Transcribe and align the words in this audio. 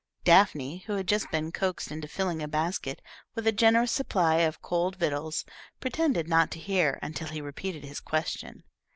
Daphne, 0.23 0.79
who 0.87 0.93
had 0.95 1.07
just 1.07 1.29
been 1.29 1.51
coaxed 1.51 1.91
into 1.91 2.07
filling 2.07 2.41
a 2.41 2.47
basket 2.47 3.03
with 3.35 3.45
a 3.45 3.51
generous 3.51 3.91
supply 3.91 4.37
of 4.37 4.59
cold 4.59 4.95
victuals, 4.95 5.45
pretended 5.79 6.27
not 6.27 6.49
to 6.53 6.59
hear 6.59 6.97
until 7.03 7.27
he 7.27 7.39
repeated 7.39 7.83
his 7.83 7.99
question. 7.99 8.63